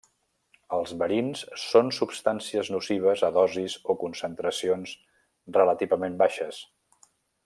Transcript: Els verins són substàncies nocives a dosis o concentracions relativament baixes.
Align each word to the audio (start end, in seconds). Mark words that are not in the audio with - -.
Els 0.77 0.93
verins 1.01 1.43
són 1.63 1.91
substàncies 1.97 2.71
nocives 2.77 3.25
a 3.29 3.31
dosis 3.37 3.77
o 3.95 3.99
concentracions 4.05 4.97
relativament 5.59 6.17
baixes. 6.27 6.65